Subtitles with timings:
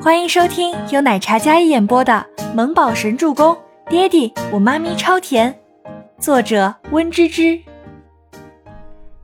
[0.00, 3.52] 欢迎收听由奶茶嘉一演播的《萌宝神助攻》，
[3.90, 5.58] 爹地我妈咪超甜，
[6.20, 7.60] 作者温芝芝。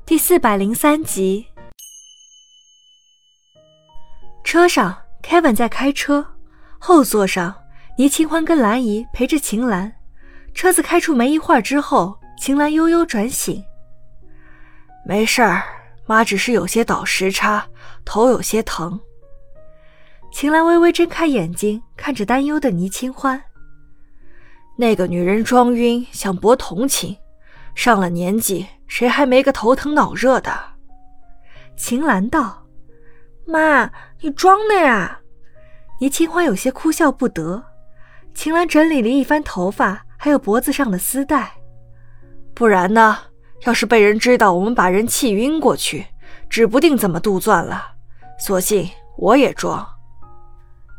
[0.04, 1.46] 第四百零三集。
[4.42, 6.26] 车上，Kevin 在开车，
[6.80, 7.54] 后座上，
[7.96, 9.92] 倪清欢跟兰姨陪着秦岚。
[10.54, 13.62] 车子开出没一会儿之后，秦岚悠悠转醒，
[15.06, 15.62] 没事儿，
[16.06, 17.64] 妈只是有些倒时差，
[18.04, 19.00] 头有些疼。
[20.34, 23.40] 秦岚微微睁开眼睛，看着担忧的倪清欢。
[24.76, 27.16] 那个女人装晕，想博同情。
[27.76, 30.52] 上了年纪，谁还没个头疼脑热的？
[31.76, 32.66] 秦岚道
[33.46, 33.88] ：“妈，
[34.22, 35.20] 你装的呀？”
[36.00, 37.62] 倪清欢有些哭笑不得。
[38.34, 41.52] 秦岚整理了一番头发，还有脖子上的丝带。
[42.54, 43.18] 不然呢？
[43.66, 46.04] 要是被人知道我们把人气晕过去，
[46.50, 47.92] 指不定怎么杜撰了。
[48.36, 49.88] 索性我也装。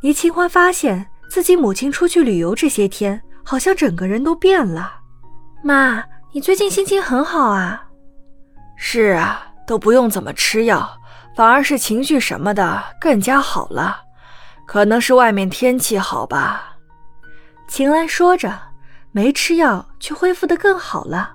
[0.06, 5.00] 倪清欢发现自己母亲出去旅游这些天，好像整个人都变了。
[5.64, 7.88] 妈，你最近心情很好啊？
[8.78, 10.88] 是啊，都不用怎么吃药，
[11.36, 14.00] 反而是情绪什么的更加好了。
[14.68, 16.78] 可能是外面天气好吧？
[17.68, 18.56] 秦岚说着，
[19.12, 21.34] 没吃药却恢复得更好了。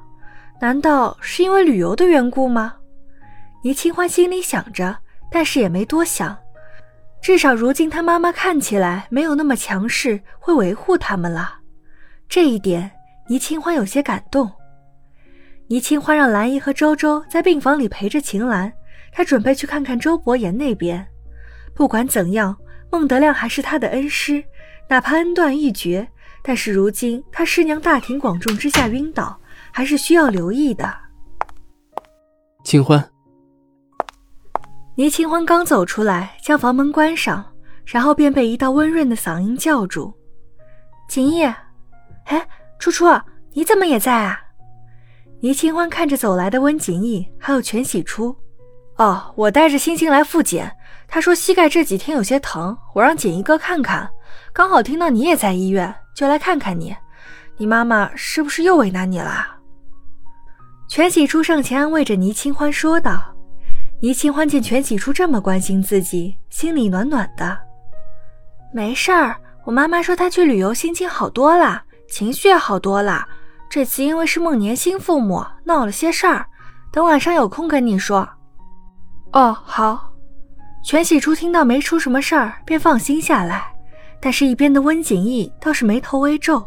[0.61, 2.75] 难道是因为旅游的缘故吗？
[3.65, 4.97] 倪清欢心里想着，
[5.29, 6.39] 但是也没多想。
[7.23, 11.59] 至少如今他妈妈看起来没有那么强势，会维护他们了。
[12.29, 12.91] 这一点，
[13.29, 14.51] 倪清欢有些感动。
[15.69, 18.73] 倪清欢让兰姨和周周在病房里陪着秦岚，
[19.13, 21.07] 她准备去看看周伯言那边。
[21.75, 22.57] 不管怎样，
[22.91, 24.43] 孟德亮还是他的恩师，
[24.89, 26.09] 哪怕恩断义绝，
[26.43, 29.39] 但是如今他师娘大庭广众之下晕倒，
[29.71, 30.93] 还是需要留意的。
[32.65, 33.09] 清欢。
[35.01, 37.43] 倪清欢刚走出来，将房门关上，
[37.87, 40.13] 然后便被一道温润的嗓音叫住
[41.09, 41.43] ：“锦逸，
[42.25, 42.47] 哎，
[42.79, 43.07] 初初，
[43.55, 44.39] 你怎么也在啊？”
[45.41, 48.37] 倪清欢看着走来的温锦逸，还有全喜初
[49.01, 50.71] ：“哦，我带着星星来复检，
[51.09, 54.07] 他说膝盖这几天有些疼，我让锦逸哥看看。
[54.53, 56.95] 刚好听到你也在医院，就来看看你。
[57.57, 59.57] 你妈妈是不是又为难你了？”
[60.91, 63.30] 全喜初上前安慰着倪清欢说道。
[64.03, 67.59] 倪清欢见全喜初这么关心自己，心里暖暖的。
[68.73, 73.27] 没事儿，我妈妈说她去旅游，心情好多了，情绪也好多了。
[73.69, 76.47] 这次因为是孟年新父母，闹了些事儿，
[76.91, 78.27] 等晚上有空跟你说。
[79.33, 80.07] 哦，好。
[80.83, 83.71] 全喜初听到没出什么事儿，便放心下来。
[84.19, 86.67] 但是，一边的温景逸倒是眉头微皱，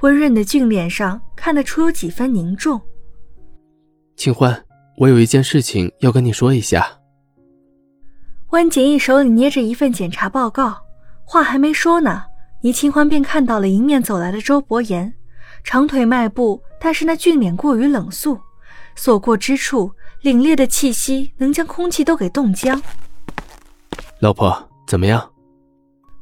[0.00, 2.78] 温润的俊脸上看得出有几分凝重。
[4.14, 4.65] 清欢。
[4.96, 6.86] 我有一件事情要跟你说一下。
[8.50, 10.78] 温景逸手里捏着一份检查报告，
[11.24, 12.24] 话还没说呢，
[12.62, 15.12] 倪清欢便看到了迎面走来的周伯言，
[15.62, 18.40] 长腿迈步，但是那俊脸过于冷肃，
[18.94, 19.92] 所过之处
[20.22, 22.80] 凛冽的气息能将空气都给冻僵。
[24.20, 25.30] 老婆，怎么样？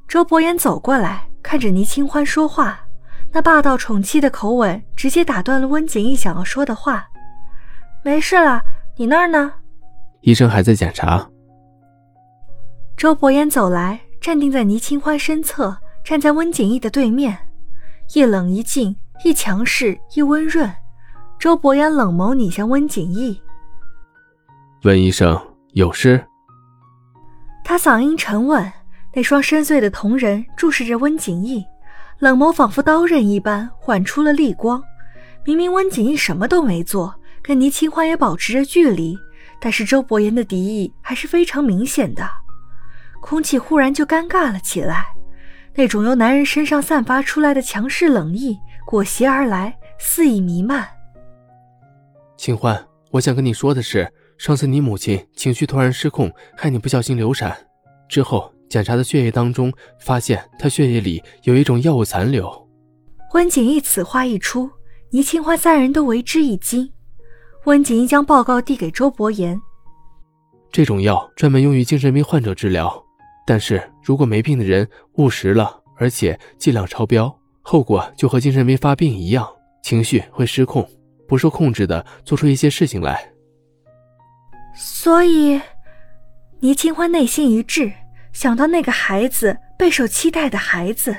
[0.09, 2.81] 周伯言走过来，看着倪清欢说话，
[3.31, 7.07] 那霸道宠妻的口吻直接打断了温景逸想要说的话。
[8.05, 8.63] 没事了，
[8.99, 9.51] 你那儿呢？
[10.21, 11.27] 医生还在检查。
[12.99, 17.37] 周伯言走来，站定在倪清欢身侧，站在温景逸的对面，
[18.13, 18.95] 一冷一静，
[19.25, 20.71] 一强势一温润。
[21.39, 23.41] 周伯言冷眸睨向温景逸，
[24.83, 25.41] 温医生
[25.73, 26.23] 有事？
[27.65, 28.71] 他嗓音沉稳，
[29.15, 31.65] 那双深邃的瞳仁注视着温景逸，
[32.19, 34.83] 冷眸仿佛刀刃一般，缓出了厉光。
[35.43, 37.15] 明明温景逸什么都没做。
[37.47, 39.19] 跟倪清欢也保持着距离，
[39.61, 42.27] 但是周伯言的敌意还是非常明显的。
[43.21, 45.05] 空气忽然就尴尬了起来，
[45.75, 50.89] 那种由男人身上散发出来的强势冷意裹挟而来，肆意弥漫。
[52.39, 57.55] 清欢，我想跟你说的是，上次你母亲情绪突然失控，害你不小心流产，
[58.09, 59.71] 之后检查的血液当中
[60.01, 62.51] 发现她血液里有一种药物残留。
[63.35, 64.71] 温景逸此话一出，
[65.11, 66.91] 倪清欢三人都为之一惊。
[67.65, 69.61] 温景一将报告递给周伯言。
[70.71, 73.03] 这种药专门用于精神病患者治疗，
[73.47, 79.49] 但是如果没病的人误食了，而且剂量超标，后果就和精神病发病一样，
[79.83, 80.87] 情绪会失控，
[81.27, 83.33] 不受控制的做出一些事情来。
[84.77, 85.61] 所以，
[86.61, 87.91] 倪清欢内心一滞，
[88.33, 91.17] 想到那个孩子备受期待的孩子，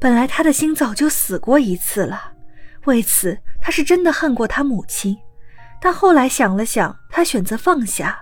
[0.00, 2.32] 本来他的心早就死过一次了，
[2.86, 5.18] 为此他是真的恨过他母亲。
[5.80, 8.18] 但后来想了想，他选择放下。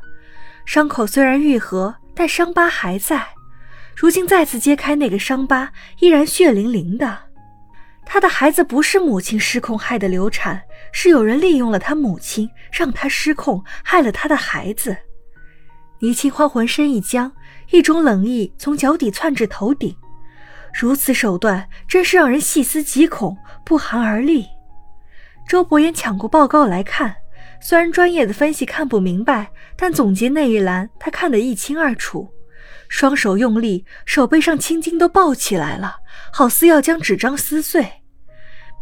[0.66, 3.26] 伤口虽然愈合，但伤疤还在。
[3.96, 5.70] 如今再次揭开那个伤疤，
[6.00, 7.18] 依然血淋淋的。
[8.06, 10.62] 他的孩子不是母亲失控害的流产，
[10.92, 14.96] 是有人利用了他母亲，让他失控，害了他的孩子。
[16.00, 17.32] 倪清欢浑身一僵，
[17.70, 19.96] 一种冷意从脚底窜至头顶。
[20.78, 24.46] 如此手段，真是让人细思极恐，不寒而栗。
[25.48, 27.14] 周伯言抢过报告来看，
[27.60, 32.28] 虽然专业的分析看不明白，但总结那一栏他看得一清二楚。
[32.88, 35.96] 双手用力，手背上青筋都爆起来了，
[36.32, 37.84] 好似要将纸张撕碎。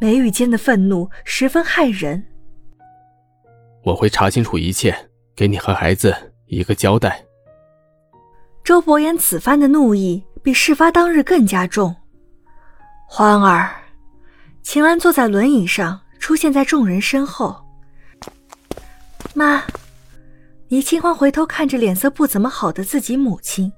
[0.00, 2.26] 眉宇间的愤怒十分骇人。
[3.84, 4.94] 我会查清楚一切，
[5.36, 6.14] 给你和孩子
[6.46, 7.24] 一个交代。
[8.64, 11.94] 周伯言此番的怒意比事发当日更加重。
[13.08, 13.70] 欢儿，
[14.62, 17.61] 秦岚坐在轮椅上，出现在众人身后。
[19.34, 19.64] 妈，
[20.68, 23.72] 倪清欢回头看着脸色不怎么好的自己母亲，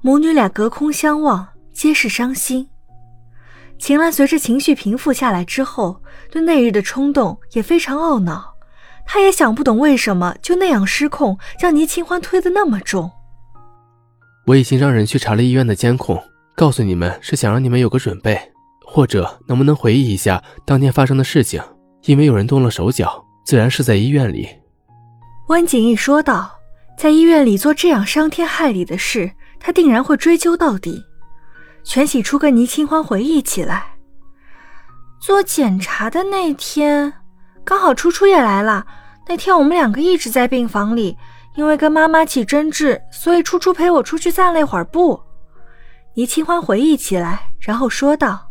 [0.00, 2.68] 母女俩隔空相望，皆是伤心。
[3.78, 6.00] 秦岚随着情绪平复下来之后，
[6.30, 8.54] 对那日的冲动也非常懊恼。
[9.06, 13.10] 她也想不懂为什么就那样失控，将倪清欢推得那么重。
[14.46, 16.22] 我已经让人去查了医院的监控，
[16.56, 18.40] 告诉你们是想让你们有个准备，
[18.86, 21.62] 或者能不能回忆一下当天发生的事情？
[22.04, 24.48] 因为有人动了手脚，自然是在医院里。
[25.48, 26.50] 温景逸说道
[26.96, 29.30] ：“在医院里做这样伤天害理的事，
[29.60, 31.04] 他定然会追究到底。”
[31.84, 33.96] 全喜初跟倪清欢回忆起来，
[35.20, 37.12] 做检查的那天，
[37.62, 38.86] 刚好初初也来了。
[39.28, 41.14] 那天我们两个一直在病房里，
[41.56, 45.20] 因为跟妈妈起争执，所以初初陪我出去散了一会儿步。
[46.14, 48.48] 倪清欢回忆起来，然后说道：“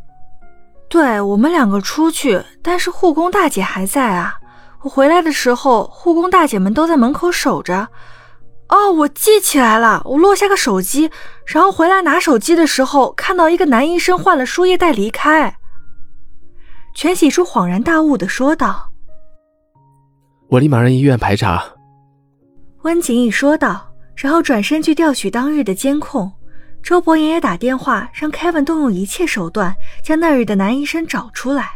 [0.88, 4.36] 对我们两个出去，但是护工大姐还在啊。
[4.84, 7.88] 我回来的时候，护工大姐们都在门口守着。”
[8.70, 11.12] 哦，我记起来了，我落下个手机，
[11.46, 15.56] 然后回来拿手机的时候，看到一个男医生换了输液袋离开。
[16.96, 18.92] 全喜初恍然大悟的说道
[20.50, 21.64] ：“我立马让医院排查。”
[22.82, 26.32] 温景逸说道，然后转身去调取当日的监控。
[26.82, 31.70] 周伯言也打电话让 Kevin 动用一切手段将那日的男医生找出来。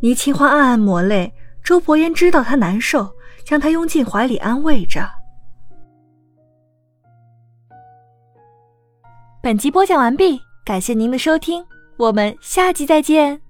[0.00, 1.32] 倪清欢暗暗抹泪，
[1.62, 3.08] 周伯言知道他难受，
[3.44, 5.08] 将他拥进怀里安慰着。
[9.42, 11.64] 本集播讲完毕，感谢您的收听，
[11.96, 13.40] 我们下集再见。